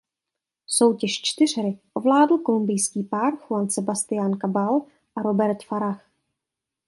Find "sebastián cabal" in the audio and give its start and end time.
3.69-4.81